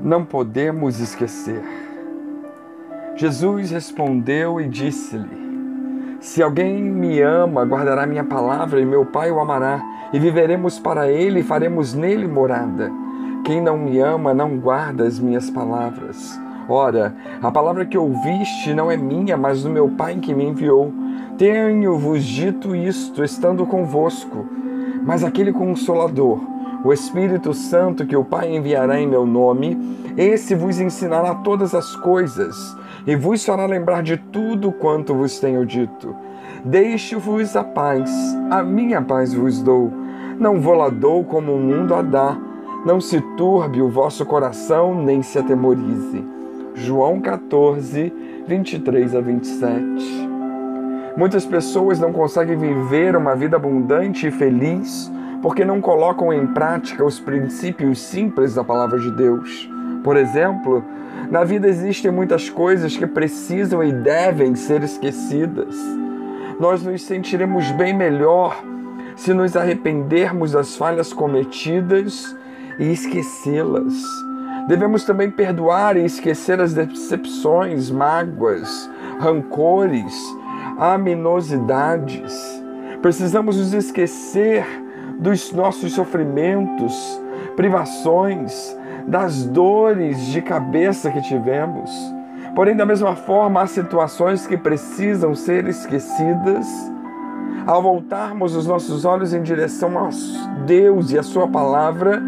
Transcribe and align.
não 0.00 0.24
podemos 0.24 1.00
esquecer. 1.00 1.62
Jesus 3.16 3.70
respondeu 3.70 4.60
e 4.60 4.68
disse-lhe: 4.68 6.18
Se 6.20 6.42
alguém 6.42 6.80
me 6.80 7.20
ama, 7.20 7.64
guardará 7.64 8.06
minha 8.06 8.24
palavra, 8.24 8.80
e 8.80 8.84
meu 8.84 9.04
Pai 9.04 9.30
o 9.30 9.40
amará, 9.40 9.82
e 10.12 10.18
viveremos 10.18 10.78
para 10.78 11.08
ele 11.08 11.40
e 11.40 11.44
faremos 11.44 11.94
nele 11.94 12.28
morada. 12.28 12.90
Quem 13.44 13.60
não 13.60 13.78
me 13.78 13.98
ama 13.98 14.32
não 14.32 14.58
guarda 14.58 15.04
as 15.04 15.18
minhas 15.18 15.50
palavras. 15.50 16.38
Ora, 16.68 17.14
a 17.42 17.50
palavra 17.50 17.86
que 17.86 17.96
ouviste 17.96 18.74
não 18.74 18.90
é 18.90 18.96
minha, 18.96 19.36
mas 19.36 19.62
do 19.62 19.70
meu 19.70 19.88
Pai 19.88 20.16
que 20.16 20.34
me 20.34 20.44
enviou. 20.44 20.92
Tenho-vos 21.38 22.22
dito 22.22 22.76
isto, 22.76 23.24
estando 23.24 23.64
convosco. 23.64 24.46
Mas 25.04 25.24
aquele 25.24 25.52
consolador, 25.52 26.40
o 26.84 26.92
Espírito 26.92 27.52
Santo 27.54 28.06
que 28.06 28.16
o 28.16 28.24
Pai 28.24 28.54
enviará 28.54 29.00
em 29.00 29.06
meu 29.06 29.26
nome, 29.26 29.76
esse 30.16 30.54
vos 30.54 30.80
ensinará 30.80 31.34
todas 31.34 31.74
as 31.74 31.96
coisas 31.96 32.76
e 33.06 33.16
vos 33.16 33.44
fará 33.44 33.66
lembrar 33.66 34.02
de 34.02 34.16
tudo 34.16 34.72
quanto 34.72 35.14
vos 35.14 35.38
tenho 35.38 35.64
dito. 35.64 36.14
Deixe-vos 36.64 37.56
a 37.56 37.64
paz, 37.64 38.10
a 38.50 38.62
minha 38.62 39.00
paz 39.00 39.32
vos 39.32 39.62
dou. 39.62 39.92
Não 40.38 40.60
vou 40.60 40.74
lá 40.74 40.88
dou 40.88 41.24
como 41.24 41.52
o 41.52 41.58
mundo 41.58 41.94
a 41.94 42.02
dá. 42.02 42.36
Não 42.84 43.00
se 43.00 43.20
turbe 43.36 43.82
o 43.82 43.88
vosso 43.88 44.24
coração, 44.24 44.94
nem 44.94 45.22
se 45.22 45.38
atemorize. 45.38 46.24
João 46.74 47.20
14, 47.20 48.12
23 48.46 49.14
a 49.14 49.20
27. 49.20 50.17
Muitas 51.18 51.44
pessoas 51.44 51.98
não 51.98 52.12
conseguem 52.12 52.56
viver 52.56 53.16
uma 53.16 53.34
vida 53.34 53.56
abundante 53.56 54.28
e 54.28 54.30
feliz 54.30 55.10
porque 55.42 55.64
não 55.64 55.80
colocam 55.80 56.32
em 56.32 56.46
prática 56.46 57.04
os 57.04 57.18
princípios 57.18 58.00
simples 58.00 58.54
da 58.54 58.62
palavra 58.62 59.00
de 59.00 59.10
Deus. 59.10 59.68
Por 60.04 60.16
exemplo, 60.16 60.84
na 61.28 61.42
vida 61.42 61.66
existem 61.66 62.12
muitas 62.12 62.48
coisas 62.48 62.96
que 62.96 63.04
precisam 63.04 63.82
e 63.82 63.90
devem 63.90 64.54
ser 64.54 64.84
esquecidas. 64.84 65.74
Nós 66.60 66.84
nos 66.84 67.02
sentiremos 67.02 67.68
bem 67.72 67.92
melhor 67.92 68.56
se 69.16 69.34
nos 69.34 69.56
arrependermos 69.56 70.52
das 70.52 70.76
falhas 70.76 71.12
cometidas 71.12 72.36
e 72.78 72.92
esquecê-las. 72.92 73.92
Devemos 74.68 75.04
também 75.04 75.32
perdoar 75.32 75.96
e 75.96 76.04
esquecer 76.04 76.60
as 76.60 76.74
decepções, 76.74 77.90
mágoas, 77.90 78.88
rancores, 79.18 80.14
aminosidades. 80.78 82.62
Precisamos 83.02 83.56
nos 83.56 83.72
esquecer 83.72 84.64
dos 85.18 85.52
nossos 85.52 85.92
sofrimentos, 85.92 87.20
privações, 87.56 88.76
das 89.06 89.44
dores 89.44 90.26
de 90.26 90.40
cabeça 90.40 91.10
que 91.10 91.20
tivemos. 91.22 91.90
Porém, 92.54 92.76
da 92.76 92.86
mesma 92.86 93.16
forma, 93.16 93.62
há 93.62 93.66
situações 93.66 94.46
que 94.46 94.56
precisam 94.56 95.34
ser 95.34 95.66
esquecidas. 95.66 96.66
Ao 97.66 97.82
voltarmos 97.82 98.54
os 98.54 98.66
nossos 98.66 99.04
olhos 99.04 99.34
em 99.34 99.42
direção 99.42 99.98
a 99.98 100.08
Deus 100.64 101.10
e 101.10 101.18
a 101.18 101.22
Sua 101.22 101.48
palavra, 101.48 102.20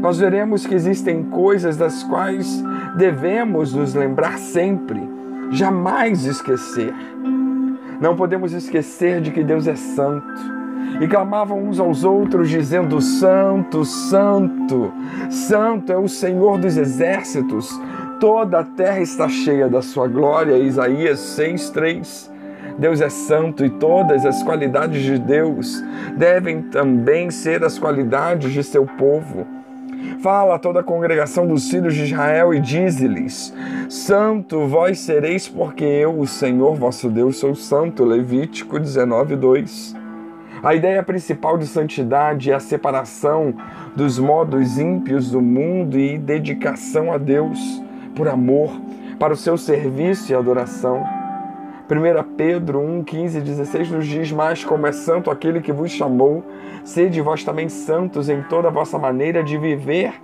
nós 0.00 0.18
veremos 0.18 0.66
que 0.66 0.74
existem 0.74 1.24
coisas 1.24 1.76
das 1.76 2.02
quais 2.04 2.62
devemos 2.96 3.74
nos 3.74 3.94
lembrar 3.94 4.38
sempre, 4.38 5.08
jamais 5.50 6.24
esquecer. 6.24 6.94
Não 8.00 8.14
podemos 8.14 8.52
esquecer 8.52 9.20
de 9.20 9.30
que 9.30 9.42
Deus 9.42 9.66
é 9.66 9.74
santo 9.74 10.56
e 11.00 11.06
clamavam 11.06 11.62
uns 11.62 11.80
aos 11.80 12.04
outros, 12.04 12.48
dizendo: 12.48 13.00
Santo, 13.00 13.84
Santo, 13.84 14.92
Santo 15.30 15.92
é 15.92 15.96
o 15.96 16.08
Senhor 16.08 16.58
dos 16.58 16.76
exércitos, 16.76 17.68
toda 18.20 18.60
a 18.60 18.64
terra 18.64 19.00
está 19.00 19.28
cheia 19.28 19.68
da 19.68 19.82
sua 19.82 20.08
glória. 20.08 20.58
Isaías 20.58 21.18
6,3. 21.38 22.34
Deus 22.78 23.00
é 23.00 23.08
santo 23.08 23.64
e 23.64 23.70
todas 23.70 24.26
as 24.26 24.42
qualidades 24.42 25.02
de 25.02 25.18
Deus 25.18 25.82
devem 26.14 26.60
também 26.60 27.30
ser 27.30 27.64
as 27.64 27.78
qualidades 27.78 28.52
de 28.52 28.62
seu 28.62 28.84
povo. 28.84 29.55
Fala 30.20 30.56
a 30.56 30.58
toda 30.58 30.80
a 30.80 30.84
congregação 30.84 31.46
dos 31.46 31.70
filhos 31.70 31.94
de 31.94 32.04
Israel 32.04 32.52
e 32.54 32.60
dize-lhes: 32.60 33.54
Santo 33.88 34.66
vós 34.66 34.98
sereis, 35.00 35.48
porque 35.48 35.84
eu, 35.84 36.18
o 36.18 36.26
Senhor 36.26 36.74
vosso 36.74 37.08
Deus, 37.08 37.36
sou 37.36 37.54
santo. 37.54 38.04
Levítico 38.04 38.78
19, 38.78 39.36
2. 39.36 39.96
A 40.62 40.74
ideia 40.74 41.02
principal 41.02 41.58
de 41.58 41.66
santidade 41.66 42.50
é 42.50 42.54
a 42.54 42.60
separação 42.60 43.54
dos 43.94 44.18
modos 44.18 44.78
ímpios 44.78 45.30
do 45.30 45.40
mundo 45.40 45.98
e 45.98 46.18
dedicação 46.18 47.12
a 47.12 47.18
Deus 47.18 47.58
por 48.16 48.26
amor, 48.26 48.70
para 49.18 49.34
o 49.34 49.36
seu 49.36 49.56
serviço 49.56 50.32
e 50.32 50.34
adoração. 50.34 51.15
1 51.88 52.36
Pedro 52.36 52.80
1, 52.80 53.04
15 53.04 53.38
e 53.38 53.40
16 53.40 53.90
nos 53.90 54.06
diz 54.06 54.32
mais 54.32 54.64
como 54.64 54.86
é 54.86 54.92
santo 54.92 55.30
aquele 55.30 55.60
que 55.60 55.72
vos 55.72 55.90
chamou, 55.90 56.44
sede 56.84 57.20
vós 57.20 57.44
também 57.44 57.68
santos 57.68 58.28
em 58.28 58.42
toda 58.42 58.68
a 58.68 58.70
vossa 58.70 58.98
maneira 58.98 59.42
de 59.44 59.56
viver, 59.56 60.14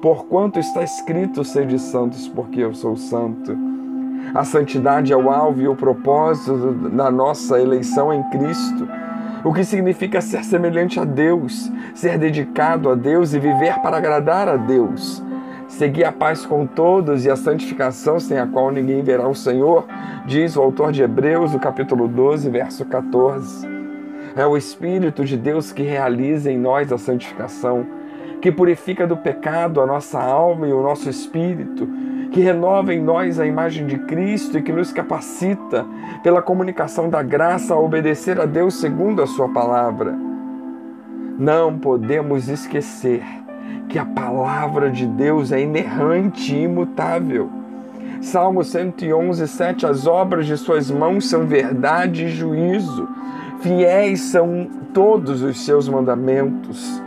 porquanto 0.00 0.58
está 0.58 0.82
escrito, 0.82 1.44
sede 1.44 1.78
santos, 1.78 2.26
porque 2.28 2.60
eu 2.60 2.74
sou 2.74 2.96
santo. 2.96 3.56
A 4.34 4.44
santidade 4.44 5.12
é 5.12 5.16
o 5.16 5.30
alvo 5.30 5.60
e 5.60 5.68
o 5.68 5.76
propósito 5.76 6.72
da 6.90 7.10
nossa 7.10 7.60
eleição 7.60 8.12
em 8.12 8.22
Cristo 8.30 8.88
o 9.44 9.52
que 9.52 9.64
significa 9.64 10.20
ser 10.20 10.44
semelhante 10.44 11.00
a 11.00 11.04
Deus, 11.04 11.70
ser 11.94 12.18
dedicado 12.18 12.88
a 12.88 12.94
Deus 12.94 13.34
e 13.34 13.40
viver 13.40 13.80
para 13.80 13.96
agradar 13.96 14.48
a 14.48 14.56
Deus. 14.56 15.22
Seguir 15.72 16.04
a 16.04 16.12
paz 16.12 16.44
com 16.44 16.66
todos 16.66 17.24
e 17.24 17.30
a 17.30 17.34
santificação 17.34 18.20
sem 18.20 18.38
a 18.38 18.46
qual 18.46 18.70
ninguém 18.70 19.02
verá 19.02 19.26
o 19.26 19.34
Senhor, 19.34 19.86
diz 20.26 20.54
o 20.54 20.60
autor 20.60 20.92
de 20.92 21.02
Hebreus, 21.02 21.54
no 21.54 21.58
capítulo 21.58 22.06
12, 22.06 22.50
verso 22.50 22.84
14. 22.84 23.66
É 24.36 24.46
o 24.46 24.54
Espírito 24.54 25.24
de 25.24 25.34
Deus 25.34 25.72
que 25.72 25.82
realiza 25.82 26.52
em 26.52 26.58
nós 26.58 26.92
a 26.92 26.98
santificação, 26.98 27.86
que 28.42 28.52
purifica 28.52 29.06
do 29.06 29.16
pecado 29.16 29.80
a 29.80 29.86
nossa 29.86 30.20
alma 30.20 30.68
e 30.68 30.72
o 30.74 30.82
nosso 30.82 31.08
espírito, 31.08 31.88
que 32.30 32.40
renova 32.40 32.92
em 32.92 33.02
nós 33.02 33.40
a 33.40 33.46
imagem 33.46 33.86
de 33.86 33.98
Cristo 34.00 34.58
e 34.58 34.62
que 34.62 34.72
nos 34.72 34.92
capacita, 34.92 35.86
pela 36.22 36.42
comunicação 36.42 37.08
da 37.08 37.22
graça, 37.22 37.72
a 37.72 37.80
obedecer 37.80 38.38
a 38.38 38.44
Deus 38.44 38.74
segundo 38.74 39.22
a 39.22 39.26
Sua 39.26 39.48
palavra. 39.48 40.14
Não 41.38 41.78
podemos 41.78 42.50
esquecer 42.50 43.22
que 43.92 43.98
a 43.98 44.06
palavra 44.06 44.90
de 44.90 45.06
Deus 45.06 45.52
é 45.52 45.60
inerrante 45.60 46.54
e 46.54 46.62
imutável. 46.62 47.50
Salmo 48.22 48.64
111, 48.64 49.46
7 49.46 49.84
As 49.84 50.06
obras 50.06 50.46
de 50.46 50.56
Suas 50.56 50.90
mãos 50.90 51.28
são 51.28 51.46
verdade 51.46 52.24
e 52.24 52.30
juízo, 52.30 53.06
fiéis 53.60 54.22
são 54.22 54.66
todos 54.94 55.42
os 55.42 55.62
seus 55.64 55.88
mandamentos 55.88 57.02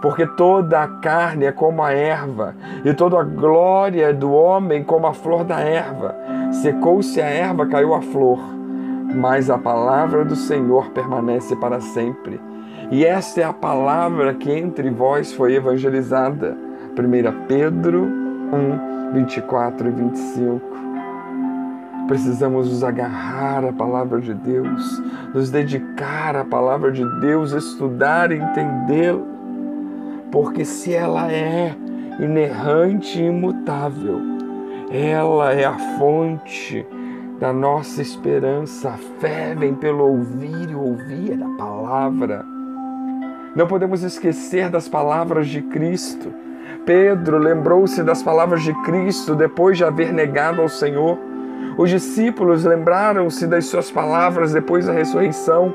porque 0.00 0.24
toda 0.24 0.80
a 0.80 0.86
carne 0.86 1.46
é 1.46 1.50
como 1.50 1.82
a 1.82 1.92
erva, 1.92 2.54
e 2.84 2.94
toda 2.94 3.18
a 3.18 3.24
glória 3.24 4.14
do 4.14 4.32
homem 4.32 4.84
como 4.84 5.08
a 5.08 5.12
flor 5.12 5.42
da 5.42 5.58
erva. 5.58 6.14
Secou-se 6.62 7.20
a 7.20 7.26
erva, 7.26 7.66
caiu 7.66 7.92
a 7.92 8.00
flor, 8.00 8.38
mas 9.16 9.50
a 9.50 9.58
palavra 9.58 10.24
do 10.24 10.36
Senhor 10.36 10.90
permanece 10.90 11.56
para 11.56 11.80
sempre. 11.80 12.40
E 12.90 13.04
esta 13.04 13.40
é 13.40 13.44
a 13.44 13.52
palavra 13.52 14.34
que 14.34 14.50
entre 14.50 14.90
vós 14.90 15.32
foi 15.32 15.54
evangelizada. 15.54 16.56
1 16.98 17.46
Pedro 17.46 18.04
1, 18.04 19.12
24 19.12 19.88
e 19.88 19.90
25. 19.90 20.60
Precisamos 22.06 22.68
nos 22.70 22.82
agarrar 22.82 23.64
à 23.64 23.72
palavra 23.72 24.20
de 24.20 24.32
Deus, 24.32 25.02
nos 25.34 25.50
dedicar 25.50 26.34
à 26.34 26.44
palavra 26.44 26.90
de 26.90 27.04
Deus, 27.20 27.52
estudar 27.52 28.32
e 28.32 28.36
entendê-la 28.36 29.38
porque 30.30 30.64
se 30.64 30.94
ela 30.94 31.32
é 31.32 31.74
inerrante 32.20 33.20
e 33.20 33.26
imutável, 33.26 34.20
ela 34.90 35.52
é 35.52 35.64
a 35.64 35.78
fonte 35.98 36.86
da 37.38 37.52
nossa 37.52 38.02
esperança. 38.02 38.90
A 38.90 38.98
fé 39.20 39.54
vem 39.54 39.74
pelo 39.74 40.04
ouvir 40.04 40.70
e 40.70 40.74
ouvir 40.74 41.36
da 41.36 41.48
palavra. 41.56 42.44
Não 43.58 43.66
podemos 43.66 44.04
esquecer 44.04 44.70
das 44.70 44.88
palavras 44.88 45.48
de 45.48 45.60
Cristo. 45.60 46.32
Pedro 46.86 47.38
lembrou-se 47.38 48.04
das 48.04 48.22
palavras 48.22 48.62
de 48.62 48.72
Cristo 48.84 49.34
depois 49.34 49.76
de 49.76 49.82
haver 49.82 50.12
negado 50.12 50.62
ao 50.62 50.68
Senhor. 50.68 51.18
Os 51.76 51.90
discípulos 51.90 52.64
lembraram-se 52.64 53.48
das 53.48 53.66
suas 53.66 53.90
palavras 53.90 54.52
depois 54.52 54.86
da 54.86 54.92
ressurreição. 54.92 55.74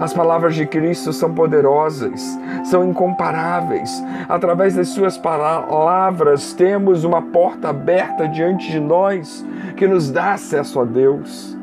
As 0.00 0.14
palavras 0.14 0.54
de 0.54 0.64
Cristo 0.64 1.12
são 1.12 1.34
poderosas, 1.34 2.18
são 2.64 2.88
incomparáveis. 2.88 4.02
Através 4.26 4.74
das 4.74 4.88
Suas 4.88 5.18
palavras, 5.18 6.54
temos 6.54 7.04
uma 7.04 7.20
porta 7.20 7.68
aberta 7.68 8.26
diante 8.26 8.70
de 8.70 8.80
nós 8.80 9.44
que 9.76 9.86
nos 9.86 10.10
dá 10.10 10.32
acesso 10.32 10.80
a 10.80 10.84
Deus. 10.86 11.54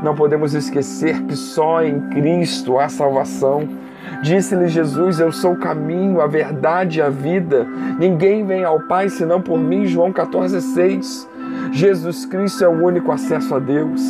Não 0.00 0.14
podemos 0.14 0.54
esquecer 0.54 1.20
que 1.22 1.34
só 1.34 1.82
em 1.82 1.98
Cristo 2.10 2.78
há 2.78 2.88
salvação. 2.88 3.68
Disse-lhe 4.22 4.68
Jesus: 4.68 5.20
Eu 5.20 5.32
sou 5.32 5.52
o 5.52 5.58
caminho, 5.58 6.20
a 6.20 6.26
verdade 6.26 6.98
e 6.98 7.02
a 7.02 7.10
vida. 7.10 7.66
Ninguém 7.98 8.44
vem 8.44 8.64
ao 8.64 8.80
Pai 8.80 9.08
senão 9.08 9.40
por 9.40 9.58
mim. 9.58 9.86
João 9.86 10.12
14,6. 10.12 11.26
Jesus 11.72 12.24
Cristo 12.26 12.64
é 12.64 12.68
o 12.68 12.84
único 12.84 13.12
acesso 13.12 13.54
a 13.54 13.58
Deus. 13.58 14.00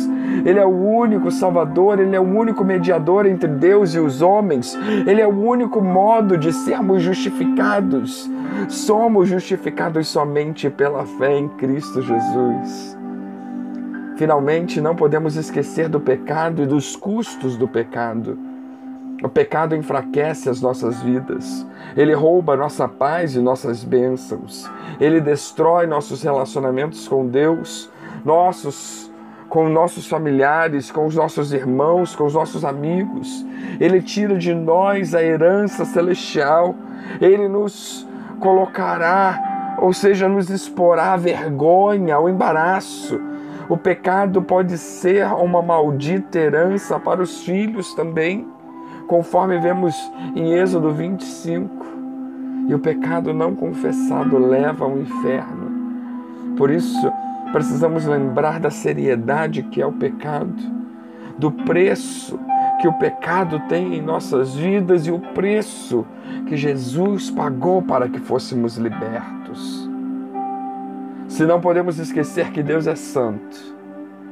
Ele 0.45 0.59
é 0.59 0.65
o 0.65 0.69
único 0.69 1.31
Salvador, 1.31 1.99
Ele 1.99 2.15
é 2.15 2.19
o 2.19 2.23
único 2.23 2.63
mediador 2.63 3.25
entre 3.25 3.47
Deus 3.47 3.93
e 3.93 3.99
os 3.99 4.21
homens. 4.21 4.77
Ele 5.05 5.21
é 5.21 5.27
o 5.27 5.35
único 5.35 5.81
modo 5.81 6.37
de 6.37 6.53
sermos 6.53 7.01
justificados. 7.01 8.29
Somos 8.67 9.29
justificados 9.29 10.07
somente 10.07 10.69
pela 10.69 11.05
fé 11.05 11.37
em 11.37 11.47
Cristo 11.49 12.01
Jesus. 12.01 12.97
Finalmente, 14.17 14.81
não 14.81 14.95
podemos 14.95 15.35
esquecer 15.35 15.87
do 15.87 15.99
pecado 15.99 16.63
e 16.63 16.65
dos 16.65 16.95
custos 16.95 17.55
do 17.55 17.67
pecado. 17.67 18.37
O 19.23 19.27
pecado 19.27 19.75
enfraquece 19.75 20.47
as 20.47 20.61
nossas 20.61 21.01
vidas, 21.01 21.65
ele 21.95 22.13
rouba 22.13 22.55
nossa 22.55 22.87
paz 22.87 23.35
e 23.35 23.39
nossas 23.39 23.83
bênçãos, 23.83 24.69
ele 24.99 25.19
destrói 25.19 25.87
nossos 25.87 26.21
relacionamentos 26.21 27.07
com 27.07 27.25
Deus, 27.25 27.89
nossos 28.23 29.11
com 29.49 29.69
nossos 29.69 30.07
familiares, 30.07 30.91
com 30.91 31.05
os 31.05 31.15
nossos 31.15 31.53
irmãos, 31.53 32.13
com 32.13 32.25
os 32.25 32.33
nossos 32.33 32.65
amigos. 32.65 33.45
Ele 33.79 34.01
tira 34.01 34.37
de 34.37 34.53
nós 34.53 35.15
a 35.15 35.23
herança 35.23 35.85
celestial. 35.85 36.75
Ele 37.21 37.47
nos 37.47 38.05
colocará, 38.41 39.77
ou 39.79 39.93
seja, 39.93 40.27
nos 40.27 40.49
exporá 40.49 41.13
a 41.13 41.17
vergonha, 41.17 42.15
ao 42.15 42.27
embaraço. 42.27 43.21
O 43.69 43.77
pecado 43.77 44.41
pode 44.41 44.77
ser 44.77 45.25
uma 45.27 45.61
maldita 45.61 46.37
herança 46.37 46.99
para 46.99 47.21
os 47.21 47.41
filhos 47.43 47.93
também 47.93 48.45
conforme 49.07 49.57
vemos 49.57 49.95
em 50.35 50.53
Êxodo 50.53 50.91
25. 50.91 51.85
E 52.67 52.75
o 52.75 52.79
pecado 52.79 53.33
não 53.33 53.55
confessado 53.55 54.37
leva 54.37 54.83
ao 54.83 54.97
inferno. 54.97 56.55
Por 56.57 56.69
isso, 56.69 57.11
precisamos 57.51 58.05
lembrar 58.05 58.59
da 58.59 58.69
seriedade 58.69 59.63
que 59.63 59.81
é 59.81 59.85
o 59.85 59.93
pecado, 59.93 60.53
do 61.37 61.51
preço 61.51 62.37
que 62.81 62.87
o 62.87 62.93
pecado 62.93 63.59
tem 63.67 63.95
em 63.95 64.01
nossas 64.01 64.55
vidas 64.55 65.07
e 65.07 65.11
o 65.11 65.19
preço 65.19 66.05
que 66.45 66.55
Jesus 66.55 67.31
pagou 67.31 67.81
para 67.81 68.07
que 68.07 68.19
fôssemos 68.19 68.77
libertos. 68.77 69.89
Se 71.27 71.45
não 71.45 71.59
podemos 71.59 71.99
esquecer 71.99 72.51
que 72.51 72.61
Deus 72.61 72.85
é 72.85 72.95
santo, 72.95 73.75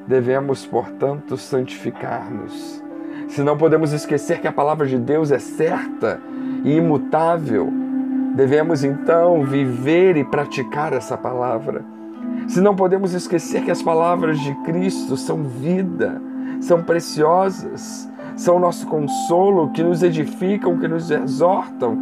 devemos, 0.08 0.66
portanto, 0.66 1.38
santificar-nos 1.38 2.85
se 3.28 3.42
não 3.42 3.58
podemos 3.58 3.92
esquecer 3.92 4.40
que 4.40 4.48
a 4.48 4.52
palavra 4.52 4.86
de 4.86 4.98
Deus 4.98 5.32
é 5.32 5.40
certa 5.40 6.20
e 6.64 6.78
imutável, 6.78 7.72
devemos 8.36 8.84
então 8.84 9.44
viver 9.44 10.18
e 10.18 10.24
praticar 10.24 10.94
essa 10.94 11.18
palavra. 11.18 11.84
Se 12.48 12.62
não 12.62 12.76
podemos 12.76 13.14
esquecer 13.14 13.64
que 13.64 13.72
as 13.72 13.82
palavras 13.82 14.40
de 14.40 14.54
Cristo 14.64 15.18
são 15.18 15.44
vida, 15.44 16.22
são 16.60 16.84
preciosas, 16.84 18.10
são 18.36 18.60
nosso 18.60 18.86
consolo, 18.88 19.72
que 19.72 19.84
nos 19.84 20.04
edificam, 20.04 20.78
que 20.78 20.88
nos 20.88 21.10
exortam, 21.10 21.98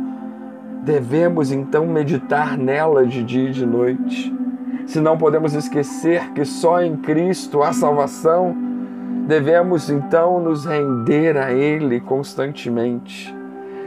devemos 0.83 1.51
então 1.51 1.87
meditar 1.87 2.57
nela 2.57 3.05
de 3.05 3.23
dia 3.23 3.49
e 3.49 3.53
de 3.53 3.65
noite. 3.65 4.35
Se 4.85 4.99
não 4.99 5.17
podemos 5.17 5.53
esquecer 5.53 6.31
que 6.33 6.43
só 6.43 6.81
em 6.81 6.97
Cristo 6.97 7.63
há 7.63 7.71
salvação, 7.71 8.55
Devemos 9.27 9.89
então 9.89 10.39
nos 10.39 10.65
render 10.65 11.37
a 11.37 11.51
Ele 11.51 11.99
constantemente. 12.01 13.33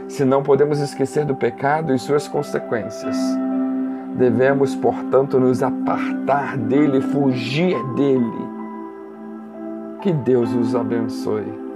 Se 0.07 0.25
não 0.25 0.41
podemos 0.41 0.79
esquecer 0.79 1.25
do 1.25 1.35
pecado 1.35 1.93
e 1.93 1.99
suas 1.99 2.27
consequências, 2.27 3.17
devemos, 4.15 4.73
portanto, 4.75 5.39
nos 5.39 5.61
apartar 5.61 6.57
dele, 6.57 7.01
fugir 7.01 7.77
dele. 7.93 8.47
Que 10.01 10.11
Deus 10.11 10.53
os 10.55 10.73
abençoe. 10.73 11.66